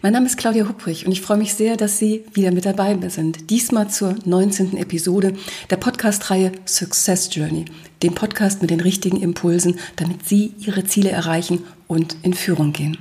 Mein 0.00 0.12
Name 0.12 0.26
ist 0.26 0.36
Claudia 0.36 0.68
Hupprich 0.68 1.06
und 1.06 1.12
ich 1.12 1.20
freue 1.20 1.36
mich 1.36 1.54
sehr, 1.54 1.76
dass 1.76 1.98
Sie 1.98 2.24
wieder 2.32 2.50
mit 2.50 2.64
dabei 2.64 2.96
sind. 3.08 3.50
Diesmal 3.50 3.88
zur 3.88 4.16
19. 4.24 4.76
Episode 4.76 5.34
der 5.70 5.76
Podcast-Reihe 5.76 6.52
Success 6.66 7.28
Journey, 7.32 7.64
dem 8.02 8.14
Podcast 8.14 8.62
mit 8.62 8.70
den 8.70 8.80
richtigen 8.80 9.20
Impulsen, 9.20 9.78
damit 9.96 10.26
Sie 10.26 10.54
Ihre 10.58 10.84
Ziele 10.84 11.10
erreichen 11.10 11.62
und 11.86 12.16
in 12.22 12.34
Führung 12.34 12.72
gehen. 12.72 12.98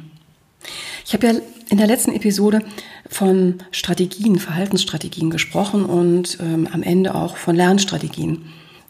Ich 1.06 1.14
habe 1.14 1.28
ja 1.28 1.34
in 1.70 1.78
der 1.78 1.88
letzten 1.88 2.14
Episode 2.14 2.62
von 3.10 3.56
Strategien, 3.72 4.40
Verhaltensstrategien 4.40 5.30
gesprochen 5.30 5.86
und 5.86 6.38
ähm, 6.42 6.68
am 6.72 6.84
Ende 6.84 7.16
auch 7.16 7.38
von 7.38 7.56
Lernstrategien. 7.56 8.44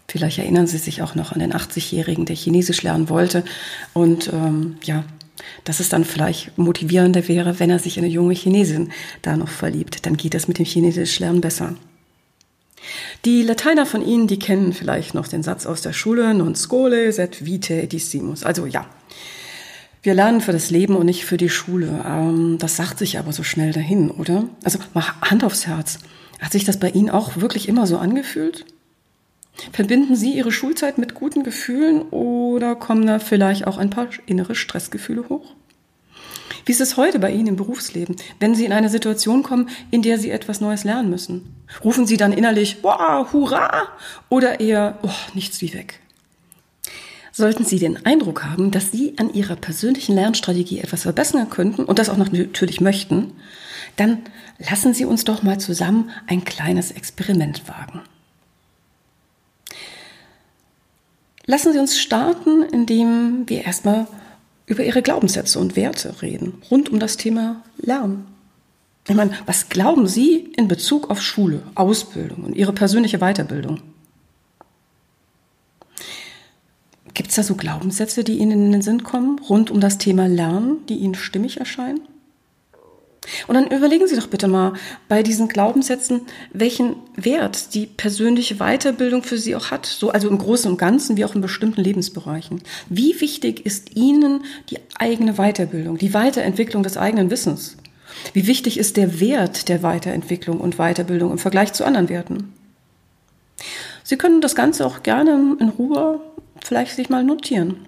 Vielleicht 0.08 0.40
erinnern 0.40 0.68
Sie 0.68 0.78
sich 0.78 1.02
auch 1.02 1.16
noch 1.16 1.32
an 1.32 1.40
den 1.40 1.54
80-Jährigen, 1.54 2.26
der 2.26 2.36
Chinesisch 2.36 2.82
lernen 2.82 3.08
wollte 3.08 3.46
und 3.94 4.28
ähm, 4.34 4.76
ja, 4.84 5.06
dass 5.64 5.80
es 5.80 5.90
dann 5.90 6.06
vielleicht 6.06 6.58
motivierender 6.58 7.28
wäre, 7.28 7.60
wenn 7.60 7.70
er 7.70 7.80
sich 7.80 7.98
in 7.98 8.04
eine 8.04 8.14
junge 8.14 8.34
Chinesin 8.34 8.92
da 9.22 9.38
noch 9.38 9.50
verliebt. 9.50 10.06
Dann 10.06 10.18
geht 10.18 10.36
es 10.36 10.48
mit 10.48 10.60
dem 10.60 10.66
Chinesisch 10.66 11.20
lernen 11.20 11.42
besser. 11.42 11.76
Die 13.26 13.44
Lateiner 13.44 13.86
von 13.86 14.06
Ihnen, 14.06 14.28
die 14.28 14.40
kennen 14.40 14.74
vielleicht 14.74 15.14
noch 15.14 15.28
den 15.28 15.44
Satz 15.44 15.66
aus 15.66 15.82
der 15.82 15.94
Schule, 15.94 16.34
non 16.34 16.56
scole 16.56 17.12
sed 17.12 17.46
vitae 17.46 17.82
edissimus. 17.82 18.44
Also 18.44 18.66
ja, 18.66 18.86
wir 20.04 20.16
lernen 20.16 20.42
für 20.42 20.52
das 20.52 20.72
Leben 20.72 20.96
und 20.96 21.06
nicht 21.06 21.26
für 21.26 21.38
die 21.38 21.50
Schule. 21.50 22.04
Ähm, 22.06 22.58
das 22.58 22.76
sagt 22.76 22.98
sich 22.98 23.20
aber 23.20 23.34
so 23.34 23.44
schnell 23.44 23.72
dahin, 23.72 24.10
oder? 24.10 24.46
Also 24.64 24.80
mal 24.94 25.04
Hand 25.22 25.44
aufs 25.44 25.68
Herz. 25.68 26.00
Hat 26.40 26.52
sich 26.52 26.66
das 26.66 26.80
bei 26.80 26.90
Ihnen 26.90 27.12
auch 27.12 27.38
wirklich 27.38 27.70
immer 27.70 27.86
so 27.86 28.00
angefühlt? 28.00 28.66
Verbinden 29.72 30.16
Sie 30.16 30.34
Ihre 30.34 30.52
Schulzeit 30.52 30.98
mit 30.98 31.14
guten 31.14 31.44
Gefühlen 31.44 32.02
oder 32.10 32.76
kommen 32.76 33.06
da 33.06 33.20
vielleicht 33.20 33.68
auch 33.68 33.78
ein 33.78 33.90
paar 33.90 34.08
innere 34.26 34.56
Stressgefühle 34.56 35.30
hoch? 35.30 35.54
Wie 36.66 36.72
ist 36.72 36.82
es 36.82 36.98
heute 36.98 37.20
bei 37.20 37.32
Ihnen 37.32 37.48
im 37.48 37.56
Berufsleben, 37.56 38.16
wenn 38.40 38.56
Sie 38.56 38.66
in 38.66 38.74
eine 38.74 38.90
Situation 38.90 39.44
kommen, 39.44 39.70
in 39.90 40.02
der 40.02 40.18
Sie 40.20 40.30
etwas 40.30 40.62
Neues 40.62 40.84
lernen 40.84 41.10
müssen? 41.10 41.56
Rufen 41.84 42.06
Sie 42.06 42.18
dann 42.18 42.34
innerlich, 42.34 42.78
wow, 42.82 43.32
hurra, 43.34 43.88
oder 44.30 44.60
eher, 44.60 45.00
oh, 45.02 45.10
nichts 45.34 45.62
wie 45.62 45.74
weg? 45.74 46.00
Sollten 47.32 47.64
Sie 47.66 47.80
den 47.80 48.06
Eindruck 48.06 48.44
haben, 48.44 48.72
dass 48.72 48.92
Sie 48.92 49.14
an 49.18 49.34
Ihrer 49.34 49.56
persönlichen 49.56 50.16
Lernstrategie 50.16 50.80
etwas 50.80 51.04
verbessern 51.04 51.50
könnten 51.50 51.86
und 51.86 51.98
das 51.98 52.10
auch 52.10 52.18
natürlich 52.18 52.82
möchten, 52.82 53.34
dann 53.96 54.20
lassen 54.60 54.94
Sie 54.94 55.06
uns 55.06 55.24
doch 55.24 55.42
mal 55.42 55.58
zusammen 55.58 56.12
ein 56.28 56.44
kleines 56.44 56.92
Experiment 56.92 57.68
wagen. 57.68 58.02
Lassen 61.46 61.74
Sie 61.74 61.80
uns 61.80 62.00
starten, 62.00 62.64
indem 62.64 63.50
wir 63.50 63.64
erstmal 63.64 64.08
über 64.66 64.84
Ihre 64.84 65.02
Glaubenssätze 65.02 65.60
und 65.60 65.76
Werte 65.76 66.22
reden, 66.22 66.62
rund 66.70 66.90
um 66.90 67.00
das 67.00 67.18
Thema 67.18 67.64
Lernen. 67.78 68.26
Ich 69.08 69.16
meine, 69.16 69.32
was 69.46 69.70
glauben 69.70 70.08
Sie 70.08 70.52
in 70.56 70.68
Bezug 70.68 71.10
auf 71.10 71.22
Schule, 71.22 71.64
Ausbildung 71.76 72.44
und 72.44 72.56
Ihre 72.56 72.74
persönliche 72.74 73.18
Weiterbildung? 73.18 73.82
Gibt 77.14 77.30
es 77.30 77.36
da 77.36 77.44
so 77.44 77.56
Glaubenssätze, 77.56 78.24
die 78.24 78.38
Ihnen 78.38 78.66
in 78.66 78.72
den 78.72 78.82
Sinn 78.82 79.04
kommen, 79.04 79.40
rund 79.40 79.72
um 79.72 79.82
das 79.82 79.98
Thema 79.98 80.28
Lernen, 80.28 80.86
die 80.88 80.96
Ihnen 80.96 81.16
stimmig 81.16 81.58
erscheinen? 81.58 82.02
Und 83.48 83.56
dann 83.56 83.68
überlegen 83.68 84.08
Sie 84.08 84.16
doch 84.16 84.28
bitte 84.28 84.48
mal 84.48 84.74
bei 85.08 85.24
diesen 85.24 85.48
Glaubenssätzen, 85.48 86.22
welchen 86.54 86.96
Wert 87.16 87.74
die 87.74 87.86
persönliche 87.86 88.56
Weiterbildung 88.56 89.24
für 89.24 89.38
Sie 89.38 89.56
auch 89.56 89.72
hat, 89.72 89.86
so 89.86 90.10
also 90.10 90.30
im 90.30 90.38
Großen 90.38 90.70
und 90.70 90.78
Ganzen 90.78 91.18
wie 91.18 91.26
auch 91.26 91.36
in 91.36 91.42
bestimmten 91.42 91.82
Lebensbereichen. 91.82 92.62
Wie 92.90 93.20
wichtig 93.22 93.66
ist 93.66 93.96
Ihnen 93.96 94.44
die 94.70 94.80
eigene 94.98 95.34
Weiterbildung, 95.34 95.98
die 95.98 96.14
Weiterentwicklung 96.14 96.84
des 96.84 96.98
eigenen 96.98 97.30
Wissens? 97.30 97.78
Wie 98.34 98.48
wichtig 98.48 98.78
ist 98.78 98.98
der 98.98 99.20
Wert 99.20 99.70
der 99.70 99.84
Weiterentwicklung 99.84 100.60
und 100.60 100.78
Weiterbildung 100.78 101.32
im 101.32 101.38
Vergleich 101.38 101.74
zu 101.74 101.86
anderen 101.86 102.10
Werten? 102.10 102.54
Sie 104.04 104.18
können 104.18 104.42
das 104.42 104.56
Ganze 104.56 104.86
auch 104.86 105.04
gerne 105.04 105.56
in 105.60 105.70
Ruhe 105.70 106.22
vielleicht 106.64 106.96
sich 106.96 107.10
mal 107.10 107.24
notieren. 107.24 107.86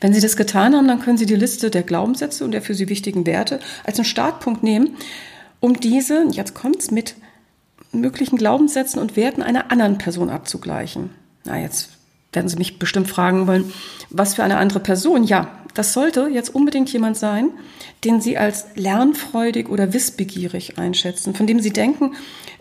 Wenn 0.00 0.12
Sie 0.12 0.20
das 0.20 0.36
getan 0.36 0.74
haben, 0.74 0.88
dann 0.88 1.00
können 1.00 1.18
Sie 1.18 1.26
die 1.26 1.36
Liste 1.36 1.70
der 1.70 1.82
Glaubenssätze 1.82 2.44
und 2.44 2.52
der 2.52 2.62
für 2.62 2.74
Sie 2.74 2.88
wichtigen 2.88 3.26
Werte 3.26 3.60
als 3.84 3.98
einen 3.98 4.04
Startpunkt 4.04 4.62
nehmen, 4.62 4.96
um 5.60 5.78
diese, 5.78 6.26
jetzt 6.30 6.54
kommt's, 6.54 6.90
mit 6.90 7.14
möglichen 7.92 8.36
Glaubenssätzen 8.36 9.00
und 9.00 9.16
Werten 9.16 9.42
einer 9.42 9.70
anderen 9.70 9.98
Person 9.98 10.30
abzugleichen. 10.30 11.10
Na, 11.44 11.58
jetzt 11.58 11.90
werden 12.32 12.48
Sie 12.48 12.56
mich 12.56 12.78
bestimmt 12.78 13.08
fragen 13.08 13.46
wollen, 13.46 13.72
was 14.10 14.34
für 14.34 14.42
eine 14.42 14.56
andere 14.56 14.80
Person? 14.80 15.24
Ja, 15.24 15.50
das 15.74 15.92
sollte 15.92 16.28
jetzt 16.28 16.54
unbedingt 16.54 16.92
jemand 16.92 17.16
sein, 17.16 17.50
den 18.04 18.20
Sie 18.20 18.38
als 18.38 18.66
lernfreudig 18.74 19.68
oder 19.68 19.92
wissbegierig 19.92 20.78
einschätzen, 20.78 21.34
von 21.34 21.46
dem 21.46 21.60
Sie 21.60 21.72
denken, 21.72 22.14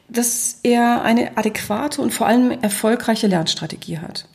dass 0.09 0.59
er 0.63 1.03
eine 1.03 1.37
adäquate 1.37 2.01
und 2.01 2.13
vor 2.13 2.27
allem 2.27 2.51
erfolgreiche 2.51 3.27
Lernstrategie 3.27 3.99
hat. 3.99 4.27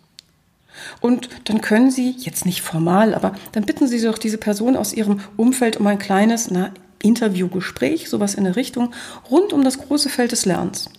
Und 1.00 1.28
dann 1.44 1.60
können 1.60 1.90
Sie, 1.90 2.14
jetzt 2.18 2.46
nicht 2.46 2.62
formal, 2.62 3.14
aber 3.14 3.34
dann 3.52 3.64
bitten 3.64 3.86
Sie 3.86 4.00
doch 4.00 4.18
diese 4.18 4.38
Person 4.38 4.76
aus 4.76 4.92
Ihrem 4.92 5.20
Umfeld 5.36 5.76
um 5.78 5.86
ein 5.86 5.98
kleines 5.98 6.50
na, 6.50 6.70
Interviewgespräch, 7.02 8.08
sowas 8.08 8.34
in 8.34 8.44
der 8.44 8.56
Richtung, 8.56 8.92
rund 9.30 9.52
um 9.52 9.64
das 9.64 9.78
große 9.78 10.08
Feld 10.08 10.32
des 10.32 10.44
Lernens. 10.44 10.90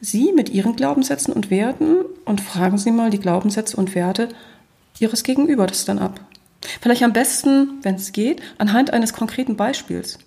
Sie 0.00 0.32
mit 0.32 0.48
Ihren 0.48 0.74
Glaubenssätzen 0.74 1.32
und 1.32 1.50
Werten 1.50 2.04
und 2.24 2.40
fragen 2.40 2.78
Sie 2.78 2.90
mal 2.90 3.10
die 3.10 3.20
Glaubenssätze 3.20 3.76
und 3.76 3.94
Werte 3.94 4.28
Ihres 4.98 5.22
Gegenübers 5.22 5.84
dann 5.84 5.98
ab. 5.98 6.20
Vielleicht 6.80 7.02
am 7.02 7.12
besten, 7.12 7.78
wenn 7.82 7.96
es 7.96 8.12
geht, 8.12 8.40
anhand 8.58 8.92
eines 8.92 9.12
konkreten 9.12 9.56
Beispiels 9.56 10.18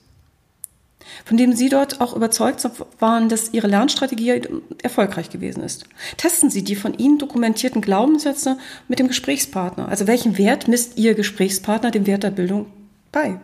von 1.24 1.38
dem 1.38 1.54
Sie 1.54 1.70
dort 1.70 2.02
auch 2.02 2.16
überzeugt 2.16 2.68
waren, 3.00 3.30
dass 3.30 3.54
Ihre 3.54 3.68
Lernstrategie 3.68 4.42
erfolgreich 4.82 5.30
gewesen 5.30 5.64
ist. 5.64 5.86
Testen 6.18 6.50
Sie 6.50 6.64
die 6.64 6.76
von 6.76 6.98
Ihnen 6.98 7.18
dokumentierten 7.18 7.82
Glaubenssätze 7.82 8.58
mit 8.88 9.00
dem 9.00 9.08
Gesprächspartner. 9.08 9.88
Also 9.88 10.08
welchen 10.08 10.38
Wert 10.38 10.68
misst 10.68 10.98
Ihr 10.98 11.14
Gesprächspartner 11.14 11.92
dem 11.92 12.08
Wert 12.08 12.24
der 12.24 12.32
Bildung 12.32 12.68
bei? 13.12 13.40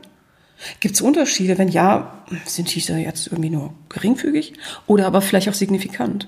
Gibt 0.79 0.95
es 0.95 1.01
Unterschiede? 1.01 1.57
Wenn 1.57 1.69
ja, 1.69 2.23
sind 2.45 2.73
diese 2.73 2.97
jetzt 2.97 3.27
irgendwie 3.27 3.49
nur 3.49 3.73
geringfügig 3.89 4.53
oder 4.87 5.07
aber 5.07 5.21
vielleicht 5.21 5.49
auch 5.49 5.53
signifikant? 5.53 6.27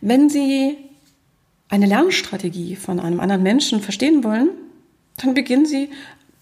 Wenn 0.00 0.28
Sie 0.28 0.76
eine 1.70 1.86
Lernstrategie 1.86 2.76
von 2.76 3.00
einem 3.00 3.20
anderen 3.20 3.42
Menschen 3.42 3.80
verstehen 3.80 4.22
wollen, 4.22 4.50
dann 5.16 5.34
beginnen 5.34 5.66
Sie 5.66 5.88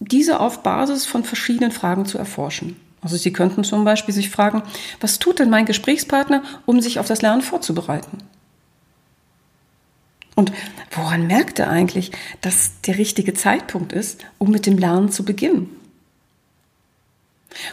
diese 0.09 0.41
auf 0.41 0.63
Basis 0.63 1.07
von 1.07 1.25
verschiedenen 1.25 1.73
Fragen 1.73 2.07
zu 2.07 2.19
erforschen. 2.19 2.77
Also 3.01 3.17
Sie 3.17 3.33
könnten 3.33 3.65
zum 3.65 3.85
Beispiel 3.85 4.15
sich 4.15 4.31
fragen, 4.31 4.63
was 5.01 5.19
tut 5.19 5.41
denn 5.41 5.51
mein 5.51 5.67
Gesprächspartner, 5.67 6.43
um 6.67 6.81
sich 6.81 6.99
auf 6.99 7.09
das 7.09 7.23
Lernen 7.23 7.43
vorzubereiten? 7.43 8.19
Und 10.35 10.53
woran 10.93 11.27
merkt 11.27 11.59
er 11.59 11.69
eigentlich, 11.69 12.13
dass 12.41 12.81
der 12.83 12.99
richtige 12.99 13.35
Zeitpunkt 13.35 13.93
ist, 13.93 14.25
um 14.39 14.51
mit 14.51 14.67
dem 14.67 14.79
Lernen 14.79 15.11
zu 15.11 15.25
beginnen? 15.25 15.69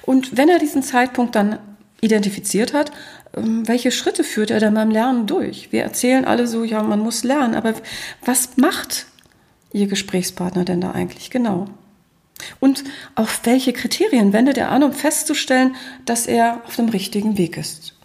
Und 0.01 0.35
wenn 0.35 0.49
er 0.49 0.59
diesen 0.59 0.83
Zeitpunkt 0.83 1.35
dann 1.35 1.59
identifiziert 2.01 2.73
hat, 2.73 2.91
ähm, 3.35 3.67
welche 3.67 3.91
Schritte 3.91 4.23
führt 4.23 4.51
er 4.51 4.59
dann 4.59 4.73
beim 4.73 4.91
Lernen 4.91 5.27
durch? 5.27 5.71
Wir 5.71 5.83
erzählen 5.83 6.25
alle 6.25 6.47
so, 6.47 6.63
ja, 6.63 6.81
man 6.83 6.99
muss 6.99 7.23
lernen, 7.23 7.55
aber 7.55 7.73
was 8.25 8.57
macht 8.57 9.05
Ihr 9.71 9.87
Gesprächspartner 9.87 10.65
denn 10.65 10.81
da 10.81 10.91
eigentlich 10.91 11.29
genau? 11.29 11.67
Und 12.59 12.83
auf 13.15 13.41
welche 13.44 13.74
Kriterien 13.74 14.33
wendet 14.33 14.57
er 14.57 14.71
an, 14.71 14.83
um 14.83 14.94
festzustellen, 14.94 15.75
dass 16.06 16.25
er 16.25 16.62
auf 16.65 16.75
dem 16.75 16.89
richtigen 16.89 17.38
Weg 17.38 17.57
ist? 17.57 17.95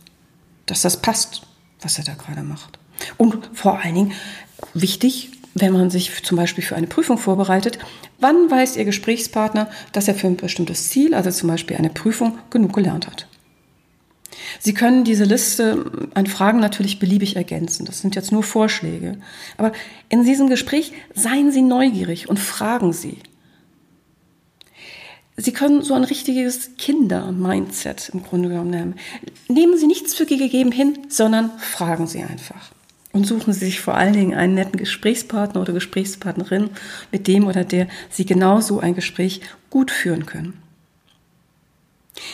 Dass 0.67 0.83
das 0.83 1.01
passt, 1.01 1.43
was 1.81 1.99
er 1.99 2.05
da 2.05 2.15
gerade 2.15 2.43
macht. 2.43 2.79
Und 3.17 3.51
vor 3.53 3.81
allen 3.81 3.95
Dingen 3.95 4.13
wichtig, 4.73 5.31
wenn 5.55 5.73
man 5.73 5.91
sich 5.91 6.23
zum 6.25 6.37
Beispiel 6.37 6.65
für 6.65 6.77
eine 6.77 6.87
Prüfung 6.87 7.19
vorbereitet, 7.19 7.79
wann 8.19 8.51
weiß 8.51 8.77
Ihr 8.77 8.85
Gesprächspartner, 8.85 9.71
dass 9.93 10.09
er 10.09 10.15
für 10.15 10.27
ein 10.27 10.37
bestimmtes 10.37 10.89
Ziel, 10.89 11.15
also 11.15 11.31
zum 11.31 11.49
Beispiel 11.49 11.77
eine 11.77 11.91
Prüfung, 11.91 12.39
genug 12.51 12.73
gelernt 12.73 13.07
hat? 13.07 13.29
Sie 14.59 14.75
können 14.75 15.05
diese 15.05 15.25
Liste 15.25 16.09
an 16.15 16.27
Fragen 16.27 16.59
natürlich 16.59 16.99
beliebig 16.99 17.37
ergänzen. 17.37 17.87
Das 17.87 18.01
sind 18.01 18.15
jetzt 18.17 18.33
nur 18.33 18.43
Vorschläge. 18.43 19.19
Aber 19.57 19.73
in 20.09 20.25
diesem 20.25 20.49
Gespräch 20.49 20.93
seien 21.15 21.53
Sie 21.53 21.63
neugierig 21.63 22.29
und 22.29 22.39
fragen 22.39 22.93
Sie. 22.93 23.19
Sie 25.37 25.53
können 25.53 25.83
so 25.83 25.95
ein 25.95 26.05
richtiges 26.05 26.77
Kinder-Mindset 26.77 28.11
im 28.13 28.23
Grunde 28.23 28.49
genommen 28.49 28.71
nehmen. 28.71 28.95
Nehmen 29.49 29.77
Sie 29.77 29.89
nichts 29.89 30.15
für 30.15 30.27
gegeben 30.27 30.71
hin, 30.71 30.99
sondern 31.09 31.51
fragen 31.59 32.07
Sie 32.07 32.23
einfach. 32.23 32.71
Und 33.13 33.27
suchen 33.27 33.53
Sie 33.53 33.65
sich 33.65 33.81
vor 33.81 33.95
allen 33.95 34.13
Dingen 34.13 34.35
einen 34.35 34.55
netten 34.55 34.79
Gesprächspartner 34.79 35.61
oder 35.61 35.73
Gesprächspartnerin, 35.73 36.71
mit 37.13 37.27
dem 37.27 37.47
oder 37.47 37.65
der 37.65 37.89
Sie 38.11 38.27
genau 38.27 38.61
so 38.61 38.81
ein 38.81 38.95
Gespräch 38.95 39.41
gut 39.71 39.91
führen 39.91 40.27
können. 40.27 40.64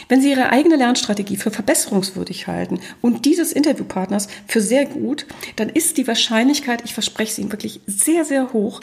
Wenn 0.09 0.21
Sie 0.21 0.31
Ihre 0.31 0.51
eigene 0.51 0.77
Lernstrategie 0.77 1.37
für 1.37 1.51
verbesserungswürdig 1.51 2.47
halten 2.47 2.81
und 3.01 3.25
dieses 3.25 3.53
Interviewpartners 3.53 4.29
für 4.47 4.61
sehr 4.61 4.85
gut, 4.85 5.27
dann 5.57 5.71
ist 5.71 5.97
die 5.97 6.07
Wahrscheinlichkeit, 6.07 6.83
ich 6.85 6.95
verspreche 6.95 7.33
es 7.33 7.39
Ihnen 7.39 7.53
wirklich 7.53 7.81
sehr, 7.87 8.25
sehr 8.25 8.53
hoch, 8.53 8.81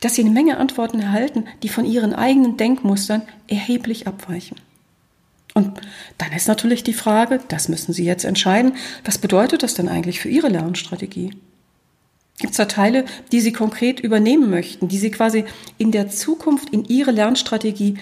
dass 0.00 0.14
Sie 0.14 0.22
eine 0.22 0.30
Menge 0.30 0.58
Antworten 0.58 1.00
erhalten, 1.00 1.46
die 1.62 1.68
von 1.68 1.84
Ihren 1.84 2.14
eigenen 2.14 2.56
Denkmustern 2.56 3.22
erheblich 3.48 4.06
abweichen. 4.06 4.56
Und 5.54 5.80
dann 6.18 6.32
ist 6.32 6.48
natürlich 6.48 6.84
die 6.84 6.92
Frage, 6.92 7.40
das 7.48 7.68
müssen 7.68 7.92
Sie 7.92 8.04
jetzt 8.04 8.24
entscheiden, 8.24 8.74
was 9.04 9.18
bedeutet 9.18 9.62
das 9.62 9.74
denn 9.74 9.88
eigentlich 9.88 10.20
für 10.20 10.28
Ihre 10.28 10.48
Lernstrategie? 10.48 11.30
Gibt 12.38 12.50
es 12.50 12.58
da 12.58 12.66
Teile, 12.66 13.06
die 13.32 13.40
Sie 13.40 13.52
konkret 13.52 13.98
übernehmen 13.98 14.50
möchten, 14.50 14.88
die 14.88 14.98
Sie 14.98 15.10
quasi 15.10 15.46
in 15.78 15.92
der 15.92 16.10
Zukunft 16.10 16.68
in 16.70 16.84
Ihre 16.84 17.10
Lernstrategie 17.10 17.96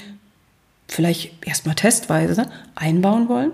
vielleicht 0.88 1.46
erstmal 1.46 1.74
testweise 1.74 2.46
einbauen 2.74 3.28
wollen? 3.28 3.52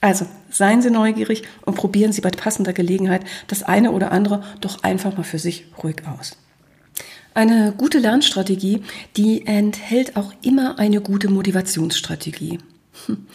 Also 0.00 0.26
seien 0.50 0.80
Sie 0.80 0.90
neugierig 0.90 1.42
und 1.64 1.74
probieren 1.74 2.12
Sie 2.12 2.20
bei 2.20 2.30
passender 2.30 2.72
Gelegenheit 2.72 3.22
das 3.48 3.62
eine 3.62 3.92
oder 3.92 4.12
andere 4.12 4.44
doch 4.60 4.82
einfach 4.82 5.16
mal 5.16 5.24
für 5.24 5.38
sich 5.38 5.66
ruhig 5.82 6.02
aus. 6.06 6.36
Eine 7.34 7.72
gute 7.76 7.98
Lernstrategie, 7.98 8.82
die 9.16 9.46
enthält 9.46 10.16
auch 10.16 10.32
immer 10.42 10.78
eine 10.78 11.00
gute 11.00 11.28
Motivationsstrategie. 11.28 12.58
Hm. 13.06 13.26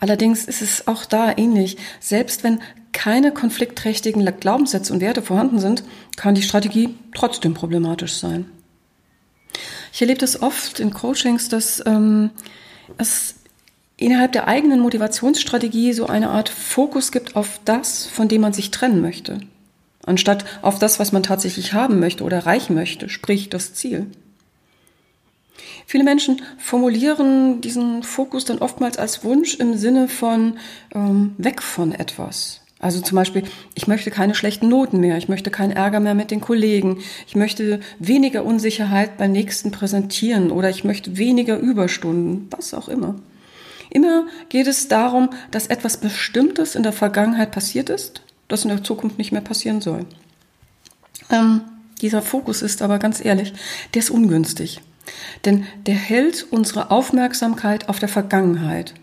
Allerdings 0.00 0.44
ist 0.44 0.62
es 0.62 0.86
auch 0.86 1.04
da 1.04 1.36
ähnlich. 1.36 1.76
Selbst 2.00 2.44
wenn 2.44 2.60
keine 2.92 3.32
konfliktträchtigen 3.32 4.24
Glaubenssätze 4.38 4.92
und 4.92 5.00
Werte 5.00 5.22
vorhanden 5.22 5.58
sind, 5.58 5.82
kann 6.16 6.34
die 6.34 6.42
Strategie 6.42 6.94
trotzdem 7.14 7.54
problematisch 7.54 8.14
sein. 8.14 8.46
Ich 9.92 10.00
erlebe 10.00 10.18
das 10.18 10.40
oft 10.40 10.80
in 10.80 10.92
Coachings, 10.92 11.48
dass 11.48 11.82
ähm, 11.84 12.30
es 12.96 13.34
innerhalb 13.98 14.32
der 14.32 14.48
eigenen 14.48 14.80
Motivationsstrategie 14.80 15.92
so 15.92 16.06
eine 16.06 16.30
Art 16.30 16.48
Fokus 16.48 17.12
gibt 17.12 17.36
auf 17.36 17.60
das, 17.64 18.06
von 18.06 18.26
dem 18.26 18.40
man 18.40 18.54
sich 18.54 18.70
trennen 18.70 19.02
möchte, 19.02 19.40
anstatt 20.04 20.44
auf 20.62 20.78
das, 20.78 20.98
was 20.98 21.12
man 21.12 21.22
tatsächlich 21.22 21.74
haben 21.74 22.00
möchte 22.00 22.24
oder 22.24 22.38
erreichen 22.38 22.74
möchte, 22.74 23.10
sprich 23.10 23.50
das 23.50 23.74
Ziel. 23.74 24.06
Viele 25.86 26.04
Menschen 26.04 26.40
formulieren 26.56 27.60
diesen 27.60 28.02
Fokus 28.02 28.46
dann 28.46 28.58
oftmals 28.58 28.96
als 28.96 29.24
Wunsch 29.24 29.56
im 29.56 29.76
Sinne 29.76 30.08
von 30.08 30.58
ähm, 30.94 31.34
weg 31.36 31.60
von 31.60 31.92
etwas. 31.92 32.61
Also 32.82 33.00
zum 33.00 33.14
Beispiel, 33.14 33.44
ich 33.74 33.86
möchte 33.86 34.10
keine 34.10 34.34
schlechten 34.34 34.68
Noten 34.68 34.98
mehr, 34.98 35.16
ich 35.16 35.28
möchte 35.28 35.52
keinen 35.52 35.70
Ärger 35.70 36.00
mehr 36.00 36.14
mit 36.14 36.32
den 36.32 36.40
Kollegen, 36.40 36.98
ich 37.28 37.36
möchte 37.36 37.78
weniger 38.00 38.44
Unsicherheit 38.44 39.16
beim 39.18 39.30
nächsten 39.30 39.70
präsentieren 39.70 40.50
oder 40.50 40.68
ich 40.68 40.82
möchte 40.82 41.16
weniger 41.16 41.58
Überstunden, 41.58 42.48
was 42.50 42.74
auch 42.74 42.88
immer. 42.88 43.14
Immer 43.88 44.26
geht 44.48 44.66
es 44.66 44.88
darum, 44.88 45.30
dass 45.52 45.68
etwas 45.68 45.98
Bestimmtes 45.98 46.74
in 46.74 46.82
der 46.82 46.92
Vergangenheit 46.92 47.52
passiert 47.52 47.88
ist, 47.88 48.22
das 48.48 48.64
in 48.64 48.70
der 48.70 48.82
Zukunft 48.82 49.16
nicht 49.16 49.30
mehr 49.30 49.42
passieren 49.42 49.80
soll. 49.80 50.04
Ähm, 51.30 51.60
dieser 52.00 52.20
Fokus 52.20 52.62
ist 52.62 52.82
aber 52.82 52.98
ganz 52.98 53.24
ehrlich, 53.24 53.52
der 53.94 54.00
ist 54.00 54.10
ungünstig. 54.10 54.80
Denn 55.44 55.66
der 55.86 55.94
hält 55.94 56.48
unsere 56.50 56.90
Aufmerksamkeit 56.90 57.88
auf 57.88 58.00
der 58.00 58.08
Vergangenheit 58.08 58.94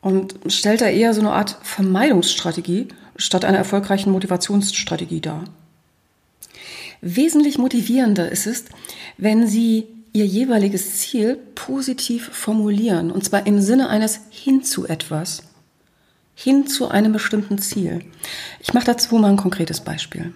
und 0.00 0.34
stellt 0.48 0.80
da 0.80 0.86
eher 0.86 1.14
so 1.14 1.20
eine 1.20 1.32
Art 1.32 1.58
Vermeidungsstrategie 1.62 2.88
statt 3.16 3.44
einer 3.44 3.58
erfolgreichen 3.58 4.12
Motivationsstrategie 4.12 5.20
dar. 5.20 5.44
Wesentlich 7.00 7.58
motivierender 7.58 8.30
ist 8.30 8.46
es, 8.46 8.64
wenn 9.18 9.46
Sie 9.46 9.86
Ihr 10.12 10.24
jeweiliges 10.26 10.96
Ziel 10.96 11.36
positiv 11.54 12.30
formulieren, 12.32 13.10
und 13.10 13.22
zwar 13.22 13.46
im 13.46 13.60
Sinne 13.60 13.90
eines 13.90 14.20
hin 14.30 14.64
zu 14.64 14.86
etwas, 14.86 15.42
hin 16.34 16.66
zu 16.66 16.88
einem 16.88 17.12
bestimmten 17.12 17.58
Ziel. 17.58 18.00
Ich 18.60 18.72
mache 18.72 18.86
dazu 18.86 19.16
mal 19.16 19.28
ein 19.28 19.36
konkretes 19.36 19.80
Beispiel. 19.80 20.32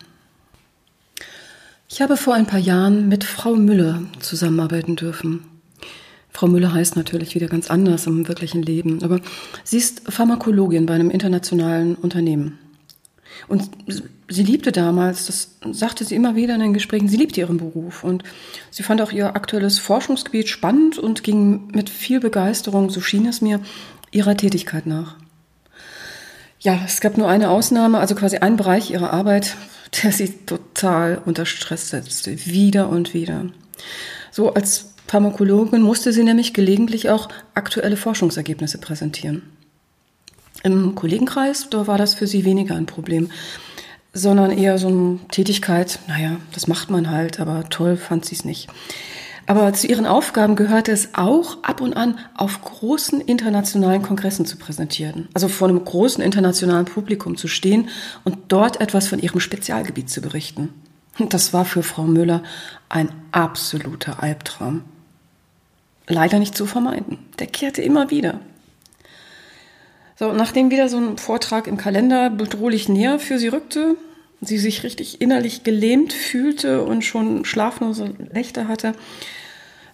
Ich 1.88 2.02
habe 2.02 2.18
vor 2.18 2.34
ein 2.34 2.46
paar 2.46 2.58
Jahren 2.58 3.08
mit 3.08 3.24
Frau 3.24 3.54
Müller 3.54 4.02
zusammenarbeiten 4.20 4.96
dürfen. 4.96 5.44
Frau 6.32 6.46
Müller 6.46 6.72
heißt 6.72 6.96
natürlich 6.96 7.34
wieder 7.34 7.48
ganz 7.48 7.70
anders 7.70 8.06
im 8.06 8.28
wirklichen 8.28 8.62
Leben, 8.62 9.02
aber 9.02 9.20
sie 9.64 9.78
ist 9.78 10.02
Pharmakologin 10.08 10.86
bei 10.86 10.94
einem 10.94 11.10
internationalen 11.10 11.96
Unternehmen. 11.96 12.58
Und 13.48 13.70
sie 14.28 14.42
liebte 14.42 14.72
damals, 14.72 15.26
das 15.26 15.56
sagte 15.72 16.04
sie 16.04 16.14
immer 16.14 16.36
wieder 16.36 16.54
in 16.54 16.60
den 16.60 16.72
Gesprächen, 16.72 17.08
sie 17.08 17.16
liebte 17.16 17.40
ihren 17.40 17.56
Beruf 17.56 18.04
und 18.04 18.22
sie 18.70 18.82
fand 18.82 19.00
auch 19.02 19.12
ihr 19.12 19.34
aktuelles 19.34 19.78
Forschungsgebiet 19.78 20.48
spannend 20.48 20.98
und 20.98 21.22
ging 21.22 21.68
mit 21.72 21.90
viel 21.90 22.20
Begeisterung, 22.20 22.90
so 22.90 23.00
schien 23.00 23.26
es 23.26 23.40
mir, 23.40 23.60
ihrer 24.10 24.36
Tätigkeit 24.36 24.86
nach. 24.86 25.16
Ja, 26.60 26.78
es 26.84 27.00
gab 27.00 27.16
nur 27.16 27.28
eine 27.28 27.48
Ausnahme, 27.48 27.98
also 27.98 28.14
quasi 28.14 28.36
ein 28.38 28.56
Bereich 28.56 28.90
ihrer 28.90 29.12
Arbeit, 29.12 29.56
der 30.02 30.12
sie 30.12 30.28
total 30.44 31.20
unter 31.24 31.46
Stress 31.46 31.88
setzte, 31.88 32.46
wieder 32.46 32.90
und 32.90 33.14
wieder. 33.14 33.46
So 34.30 34.52
als 34.52 34.89
Pharmakologin 35.10 35.82
musste 35.82 36.12
sie 36.12 36.22
nämlich 36.22 36.54
gelegentlich 36.54 37.10
auch 37.10 37.28
aktuelle 37.54 37.96
Forschungsergebnisse 37.96 38.78
präsentieren. 38.78 39.42
Im 40.62 40.94
Kollegenkreis, 40.94 41.66
da 41.68 41.88
war 41.88 41.98
das 41.98 42.14
für 42.14 42.28
sie 42.28 42.44
weniger 42.44 42.76
ein 42.76 42.86
Problem, 42.86 43.28
sondern 44.12 44.52
eher 44.56 44.78
so 44.78 44.86
eine 44.86 45.18
Tätigkeit, 45.32 45.98
naja, 46.06 46.36
das 46.54 46.68
macht 46.68 46.90
man 46.90 47.10
halt, 47.10 47.40
aber 47.40 47.68
toll 47.70 47.96
fand 47.96 48.24
sie 48.24 48.36
es 48.36 48.44
nicht. 48.44 48.68
Aber 49.48 49.72
zu 49.72 49.88
ihren 49.88 50.06
Aufgaben 50.06 50.54
gehörte 50.54 50.92
es 50.92 51.08
auch, 51.14 51.60
ab 51.64 51.80
und 51.80 51.96
an 51.96 52.16
auf 52.36 52.62
großen 52.62 53.20
internationalen 53.20 54.02
Kongressen 54.02 54.46
zu 54.46 54.58
präsentieren. 54.58 55.26
Also 55.34 55.48
vor 55.48 55.68
einem 55.68 55.84
großen 55.84 56.22
internationalen 56.22 56.84
Publikum 56.84 57.36
zu 57.36 57.48
stehen 57.48 57.88
und 58.22 58.38
dort 58.46 58.80
etwas 58.80 59.08
von 59.08 59.18
ihrem 59.18 59.40
Spezialgebiet 59.40 60.08
zu 60.08 60.20
berichten. 60.20 60.68
Das 61.18 61.52
war 61.52 61.64
für 61.64 61.82
Frau 61.82 62.04
Müller 62.04 62.44
ein 62.88 63.08
absoluter 63.32 64.22
Albtraum 64.22 64.84
leider 66.10 66.38
nicht 66.38 66.56
zu 66.56 66.66
vermeiden. 66.66 67.18
Der 67.38 67.46
kehrte 67.46 67.82
immer 67.82 68.10
wieder. 68.10 68.40
So, 70.20 70.32
nachdem 70.32 70.70
wieder 70.70 70.88
so 70.88 70.98
ein 70.98 71.16
Vortrag 71.16 71.66
im 71.66 71.78
Kalender 71.78 72.28
bedrohlich 72.28 72.90
näher 72.90 73.18
für 73.18 73.38
sie 73.38 73.48
rückte, 73.48 73.96
sie 74.42 74.58
sich 74.58 74.82
richtig 74.82 75.20
innerlich 75.20 75.64
gelähmt 75.64 76.12
fühlte 76.12 76.82
und 76.82 77.04
schon 77.04 77.46
schlaflose 77.46 78.12
Nächte 78.32 78.68
hatte, 78.68 78.92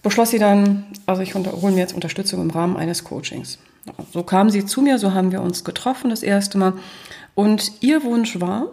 beschloss 0.03 0.31
sie 0.31 0.39
dann, 0.39 0.87
also 1.07 1.23
ich 1.23 1.35
hole 1.35 1.73
mir 1.73 1.79
jetzt 1.79 1.95
Unterstützung 1.95 2.43
im 2.43 2.51
Rahmen 2.51 2.77
eines 2.77 3.05
Coachings. 3.05 3.59
So 4.13 4.25
kam 4.25 4.51
sie 4.51 4.67
zu 4.67 4.83
mir, 4.83 4.99
so 4.99 5.15
haben 5.15 5.31
wir 5.31 5.43
uns 5.43 5.63
getroffen 5.63 6.11
das 6.11 6.25
erste 6.25 6.59
Mal. 6.59 6.73
Und 7.37 7.73
ihr 7.81 8.03
Wunsch 8.03 8.41
war, 8.41 8.71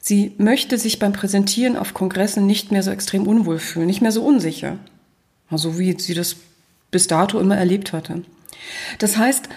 sie 0.00 0.34
möchte 0.38 0.78
sich 0.78 1.00
beim 1.00 1.12
Präsentieren 1.12 1.76
auf 1.76 1.92
Kongressen 1.92 2.46
nicht 2.46 2.70
mehr 2.70 2.84
so 2.84 2.92
extrem 2.92 3.26
unwohl 3.26 3.58
fühlen, 3.58 3.86
nicht 3.86 4.00
mehr 4.00 4.12
so 4.12 4.22
unsicher 4.22 4.78
so 5.58 5.78
wie 5.78 5.98
sie 5.98 6.14
das 6.14 6.36
bis 6.90 7.06
dato 7.06 7.38
immer 7.38 7.56
erlebt 7.56 7.92
hatte. 7.92 8.22
Das 8.98 9.16
heißt, 9.16 9.48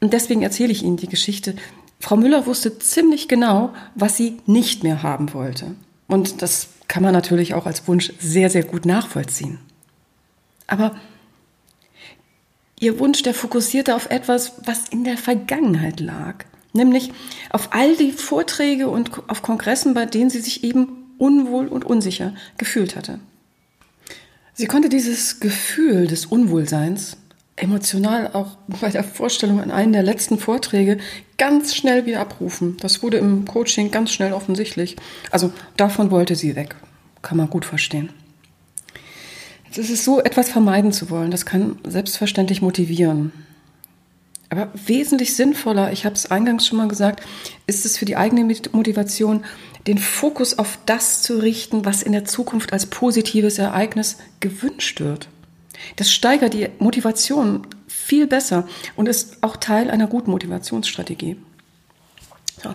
und 0.00 0.12
deswegen 0.12 0.42
erzähle 0.42 0.72
ich 0.72 0.82
Ihnen 0.82 0.96
die 0.96 1.08
Geschichte, 1.08 1.54
Frau 2.00 2.16
Müller 2.16 2.46
wusste 2.46 2.78
ziemlich 2.78 3.28
genau, 3.28 3.74
was 3.94 4.16
sie 4.16 4.38
nicht 4.46 4.82
mehr 4.82 5.02
haben 5.02 5.34
wollte. 5.34 5.74
Und 6.08 6.40
das 6.40 6.68
kann 6.88 7.02
man 7.02 7.12
natürlich 7.12 7.54
auch 7.54 7.66
als 7.66 7.86
Wunsch 7.86 8.12
sehr, 8.18 8.48
sehr 8.48 8.64
gut 8.64 8.86
nachvollziehen. 8.86 9.58
Aber 10.66 10.96
ihr 12.80 12.98
Wunsch, 12.98 13.22
der 13.22 13.34
fokussierte 13.34 13.94
auf 13.94 14.08
etwas, 14.10 14.54
was 14.64 14.88
in 14.88 15.04
der 15.04 15.18
Vergangenheit 15.18 16.00
lag. 16.00 16.46
Nämlich 16.72 17.12
auf 17.50 17.72
all 17.72 17.96
die 17.96 18.12
Vorträge 18.12 18.88
und 18.88 19.10
auf 19.28 19.42
Kongressen, 19.42 19.92
bei 19.92 20.06
denen 20.06 20.30
sie 20.30 20.40
sich 20.40 20.64
eben 20.64 21.14
unwohl 21.18 21.68
und 21.68 21.84
unsicher 21.84 22.34
gefühlt 22.56 22.96
hatte. 22.96 23.20
Sie 24.60 24.66
konnte 24.66 24.90
dieses 24.90 25.40
Gefühl 25.40 26.06
des 26.06 26.26
Unwohlseins 26.26 27.16
emotional 27.56 28.28
auch 28.34 28.58
bei 28.82 28.90
der 28.90 29.02
Vorstellung 29.02 29.58
an 29.58 29.70
einen 29.70 29.94
der 29.94 30.02
letzten 30.02 30.38
Vorträge 30.38 30.98
ganz 31.38 31.74
schnell 31.74 32.04
wieder 32.04 32.20
abrufen. 32.20 32.76
Das 32.78 33.02
wurde 33.02 33.16
im 33.16 33.46
Coaching 33.46 33.90
ganz 33.90 34.12
schnell 34.12 34.34
offensichtlich. 34.34 34.96
Also 35.30 35.50
davon 35.78 36.10
wollte 36.10 36.36
sie 36.36 36.56
weg. 36.56 36.76
Kann 37.22 37.38
man 37.38 37.48
gut 37.48 37.64
verstehen. 37.64 38.10
Jetzt 39.64 39.78
ist 39.78 39.88
es 39.88 40.04
so, 40.04 40.20
etwas 40.20 40.50
vermeiden 40.50 40.92
zu 40.92 41.08
wollen. 41.08 41.30
Das 41.30 41.46
kann 41.46 41.78
selbstverständlich 41.84 42.60
motivieren. 42.60 43.32
Aber 44.50 44.68
wesentlich 44.74 45.36
sinnvoller, 45.36 45.92
ich 45.92 46.04
habe 46.04 46.16
es 46.16 46.30
eingangs 46.30 46.66
schon 46.66 46.78
mal 46.78 46.88
gesagt, 46.88 47.24
ist 47.68 47.86
es 47.86 47.96
für 47.96 48.04
die 48.04 48.16
eigene 48.16 48.44
Motivation, 48.72 49.44
den 49.86 49.96
Fokus 49.96 50.58
auf 50.58 50.78
das 50.86 51.22
zu 51.22 51.38
richten, 51.38 51.84
was 51.84 52.02
in 52.02 52.12
der 52.12 52.24
Zukunft 52.24 52.72
als 52.72 52.86
positives 52.86 53.58
Ereignis 53.58 54.18
gewünscht 54.40 55.00
wird. 55.00 55.28
Das 55.96 56.12
steigert 56.12 56.52
die 56.52 56.68
Motivation 56.78 57.66
viel 57.86 58.26
besser 58.26 58.66
und 58.96 59.08
ist 59.08 59.38
auch 59.40 59.56
Teil 59.56 59.88
einer 59.88 60.08
guten 60.08 60.32
Motivationsstrategie. 60.32 61.36
So. 62.62 62.74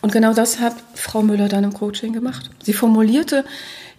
Und 0.00 0.12
genau 0.12 0.32
das 0.32 0.60
hat 0.60 0.74
Frau 0.94 1.22
Müller 1.22 1.48
dann 1.48 1.64
im 1.64 1.74
Coaching 1.74 2.12
gemacht. 2.12 2.50
Sie 2.62 2.72
formulierte 2.72 3.44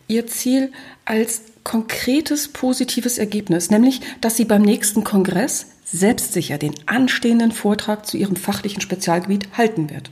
ihr 0.07 0.25
Ziel 0.27 0.71
als 1.05 1.41
konkretes 1.63 2.47
positives 2.47 3.17
Ergebnis, 3.17 3.69
nämlich, 3.69 3.99
dass 4.21 4.37
sie 4.37 4.45
beim 4.45 4.61
nächsten 4.61 5.03
Kongress 5.03 5.67
selbstsicher 5.91 6.57
den 6.57 6.73
anstehenden 6.85 7.51
Vortrag 7.51 8.05
zu 8.05 8.17
ihrem 8.17 8.35
fachlichen 8.35 8.81
Spezialgebiet 8.81 9.49
halten 9.57 9.89
wird. 9.89 10.11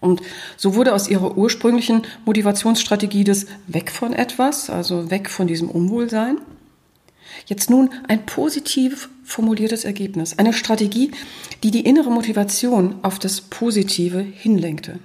Und 0.00 0.20
so 0.56 0.74
wurde 0.74 0.94
aus 0.94 1.08
ihrer 1.08 1.36
ursprünglichen 1.36 2.02
Motivationsstrategie 2.26 3.24
des 3.24 3.46
Weg 3.66 3.90
von 3.90 4.12
etwas, 4.12 4.68
also 4.68 5.10
weg 5.10 5.30
von 5.30 5.46
diesem 5.46 5.70
Unwohlsein, 5.70 6.38
jetzt 7.46 7.70
nun 7.70 7.90
ein 8.06 8.26
positiv 8.26 9.08
formuliertes 9.24 9.84
Ergebnis, 9.84 10.38
eine 10.38 10.52
Strategie, 10.52 11.10
die 11.62 11.70
die 11.70 11.84
innere 11.84 12.10
Motivation 12.10 12.96
auf 13.02 13.18
das 13.18 13.40
Positive 13.40 14.20
hinlenkte. 14.20 14.98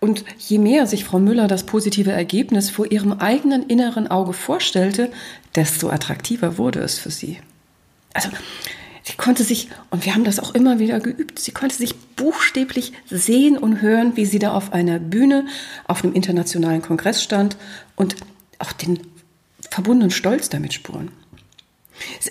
Und 0.00 0.24
je 0.38 0.58
mehr 0.58 0.86
sich 0.86 1.04
Frau 1.04 1.18
Müller 1.18 1.48
das 1.48 1.64
positive 1.64 2.12
Ergebnis 2.12 2.68
vor 2.68 2.90
ihrem 2.90 3.14
eigenen 3.14 3.62
inneren 3.68 4.08
Auge 4.08 4.34
vorstellte, 4.34 5.10
desto 5.54 5.88
attraktiver 5.88 6.58
wurde 6.58 6.80
es 6.80 6.98
für 6.98 7.10
sie. 7.10 7.38
Also 8.16 8.30
sie 9.02 9.14
konnte 9.16 9.44
sich, 9.44 9.68
und 9.90 10.04
wir 10.04 10.14
haben 10.14 10.24
das 10.24 10.40
auch 10.40 10.54
immer 10.54 10.78
wieder 10.78 11.00
geübt, 11.00 11.38
sie 11.38 11.52
konnte 11.52 11.76
sich 11.76 11.94
buchstäblich 12.16 12.92
sehen 13.08 13.58
und 13.58 13.82
hören, 13.82 14.16
wie 14.16 14.24
sie 14.24 14.38
da 14.38 14.52
auf 14.52 14.72
einer 14.72 14.98
Bühne, 14.98 15.46
auf 15.84 16.02
einem 16.02 16.14
internationalen 16.14 16.82
Kongress 16.82 17.22
stand 17.22 17.56
und 17.94 18.16
auch 18.58 18.72
den 18.72 18.98
verbundenen 19.70 20.10
Stolz 20.10 20.48
damit 20.48 20.72
spuren. 20.72 21.10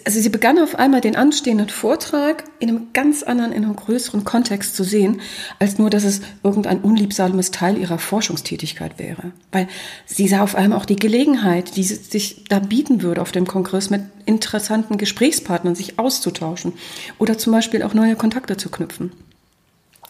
Also 0.05 0.19
sie 0.21 0.29
begann 0.29 0.59
auf 0.59 0.75
einmal 0.75 1.01
den 1.01 1.15
anstehenden 1.15 1.69
Vortrag 1.69 2.43
in 2.59 2.69
einem 2.69 2.87
ganz 2.93 3.23
anderen, 3.23 3.51
in 3.51 3.63
einem 3.63 3.75
größeren 3.75 4.23
Kontext 4.23 4.75
zu 4.75 4.83
sehen, 4.83 5.21
als 5.59 5.77
nur, 5.77 5.89
dass 5.89 6.03
es 6.03 6.21
irgendein 6.43 6.81
unliebsames 6.81 7.51
Teil 7.51 7.77
ihrer 7.77 7.97
Forschungstätigkeit 7.97 8.99
wäre. 8.99 9.31
Weil 9.51 9.67
sie 10.05 10.27
sah 10.27 10.41
auf 10.41 10.55
einmal 10.55 10.79
auch 10.79 10.85
die 10.85 10.95
Gelegenheit, 10.95 11.75
die 11.75 11.83
sich 11.83 12.45
da 12.47 12.59
bieten 12.59 13.01
würde, 13.01 13.21
auf 13.21 13.31
dem 13.31 13.47
Kongress 13.47 13.89
mit 13.89 14.03
interessanten 14.25 14.97
Gesprächspartnern 14.97 15.75
sich 15.75 15.97
auszutauschen 15.99 16.73
oder 17.17 17.37
zum 17.37 17.53
Beispiel 17.53 17.83
auch 17.83 17.93
neue 17.93 18.15
Kontakte 18.15 18.57
zu 18.57 18.69
knüpfen. 18.69 19.11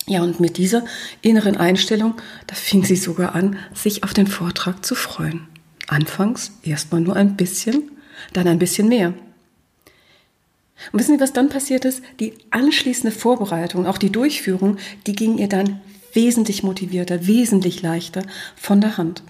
Ja, 0.08 0.22
und 0.22 0.40
mit 0.40 0.58
dieser 0.58 0.86
inneren 1.22 1.58
Einstellung, 1.58 2.16
da 2.46 2.56
fing 2.56 2.84
sie 2.84 2.96
sogar 2.96 3.34
an, 3.34 3.58
sich 3.74 4.04
auf 4.04 4.14
den 4.14 4.28
Vortrag 4.28 4.86
zu 4.86 4.94
freuen. 4.94 5.48
Anfangs 5.88 6.52
erstmal 6.64 7.02
nur 7.02 7.16
ein 7.16 7.36
bisschen, 7.36 7.92
dann 8.34 8.48
ein 8.48 8.60
bisschen 8.60 8.88
mehr. 8.88 9.14
Und 10.92 11.00
wissen 11.00 11.16
Sie, 11.16 11.22
was 11.22 11.34
dann 11.34 11.50
passiert 11.50 11.86
ist? 11.86 12.02
Die 12.20 12.34
anschließende 12.52 13.16
Vorbereitung, 13.16 13.88
auch 13.88 13.98
die 13.98 14.12
Durchführung, 14.12 14.78
die 15.08 15.14
ging 15.14 15.38
ihr 15.38 15.50
dann 15.50 15.82
wesentlich 16.14 16.64
motivierter, 16.64 17.28
wesentlich 17.28 17.82
leichter 17.82 18.24
von 18.56 18.82
der 18.82 18.98
Hand. 18.98 19.24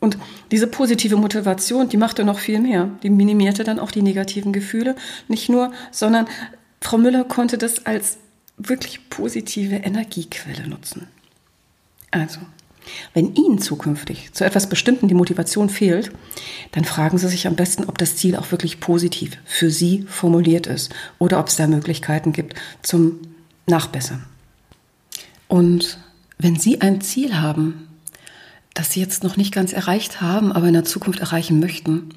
Und 0.00 0.16
diese 0.50 0.66
positive 0.66 1.16
Motivation, 1.16 1.88
die 1.88 1.98
machte 1.98 2.24
noch 2.24 2.38
viel 2.38 2.58
mehr. 2.58 2.90
Die 3.02 3.10
minimierte 3.10 3.64
dann 3.64 3.78
auch 3.78 3.90
die 3.90 4.02
negativen 4.02 4.52
Gefühle. 4.52 4.96
Nicht 5.28 5.48
nur, 5.50 5.72
sondern 5.90 6.26
Frau 6.80 6.96
Müller 6.96 7.24
konnte 7.24 7.58
das 7.58 7.84
als 7.86 8.18
wirklich 8.56 9.10
positive 9.10 9.76
Energiequelle 9.76 10.66
nutzen. 10.66 11.06
Also, 12.10 12.40
wenn 13.14 13.34
Ihnen 13.34 13.58
zukünftig 13.58 14.32
zu 14.32 14.44
etwas 14.44 14.68
Bestimmten 14.68 15.08
die 15.08 15.14
Motivation 15.14 15.68
fehlt, 15.68 16.10
dann 16.72 16.84
fragen 16.84 17.18
Sie 17.18 17.28
sich 17.28 17.46
am 17.46 17.56
besten, 17.56 17.84
ob 17.84 17.98
das 17.98 18.16
Ziel 18.16 18.36
auch 18.36 18.50
wirklich 18.50 18.80
positiv 18.80 19.38
für 19.44 19.70
Sie 19.70 20.04
formuliert 20.08 20.66
ist 20.66 20.92
oder 21.18 21.38
ob 21.40 21.48
es 21.48 21.56
da 21.56 21.66
Möglichkeiten 21.66 22.32
gibt 22.32 22.54
zum 22.82 23.20
Nachbessern. 23.66 24.24
Und 25.48 25.98
wenn 26.38 26.56
Sie 26.56 26.80
ein 26.80 27.00
Ziel 27.00 27.36
haben, 27.40 27.88
das 28.74 28.92
Sie 28.92 29.00
jetzt 29.00 29.24
noch 29.24 29.36
nicht 29.36 29.52
ganz 29.52 29.72
erreicht 29.72 30.20
haben, 30.20 30.52
aber 30.52 30.68
in 30.68 30.74
der 30.74 30.84
Zukunft 30.84 31.20
erreichen 31.20 31.60
möchten, 31.60 32.10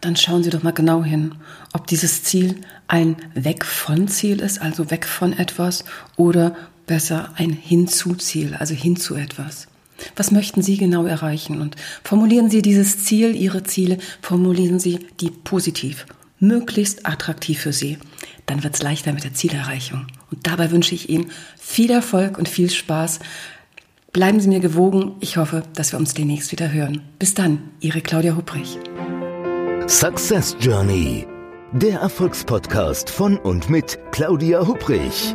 dann 0.00 0.16
schauen 0.16 0.42
Sie 0.42 0.50
doch 0.50 0.62
mal 0.62 0.72
genau 0.72 1.04
hin, 1.04 1.34
ob 1.72 1.86
dieses 1.86 2.24
Ziel 2.24 2.60
ein 2.88 3.16
Weg 3.34 3.64
von 3.64 4.08
Ziel 4.08 4.40
ist, 4.40 4.60
also 4.60 4.90
weg 4.90 5.06
von 5.06 5.32
etwas, 5.32 5.84
oder 6.16 6.56
besser 6.86 7.30
ein 7.36 7.50
Hinzu-Ziel, 7.50 8.54
also 8.54 8.74
hin 8.74 8.96
zu 8.96 9.14
etwas. 9.14 9.68
Was 10.16 10.30
möchten 10.30 10.62
Sie 10.62 10.76
genau 10.76 11.04
erreichen? 11.04 11.60
Und 11.60 11.76
formulieren 12.04 12.50
Sie 12.50 12.62
dieses 12.62 13.04
Ziel, 13.04 13.36
Ihre 13.36 13.62
Ziele, 13.62 13.98
formulieren 14.20 14.78
Sie 14.78 15.06
die 15.20 15.30
positiv, 15.30 16.06
möglichst 16.38 17.06
attraktiv 17.06 17.60
für 17.60 17.72
Sie. 17.72 17.98
Dann 18.46 18.64
wird 18.64 18.74
es 18.74 18.82
leichter 18.82 19.12
mit 19.12 19.24
der 19.24 19.34
Zielerreichung. 19.34 20.06
Und 20.30 20.46
dabei 20.46 20.70
wünsche 20.70 20.94
ich 20.94 21.08
Ihnen 21.08 21.30
viel 21.58 21.90
Erfolg 21.90 22.38
und 22.38 22.48
viel 22.48 22.70
Spaß. 22.70 23.20
Bleiben 24.12 24.40
Sie 24.40 24.48
mir 24.48 24.60
gewogen. 24.60 25.16
Ich 25.20 25.36
hoffe, 25.36 25.62
dass 25.74 25.92
wir 25.92 25.98
uns 25.98 26.14
demnächst 26.14 26.52
wieder 26.52 26.70
hören. 26.70 27.02
Bis 27.18 27.34
dann, 27.34 27.70
Ihre 27.80 28.00
Claudia 28.00 28.36
Hupprich. 28.36 28.78
Success 29.86 30.56
Journey. 30.60 31.26
Der 31.72 32.00
Erfolgspodcast 32.00 33.08
von 33.08 33.38
und 33.38 33.70
mit 33.70 33.98
Claudia 34.10 34.66
Hupprich. 34.66 35.34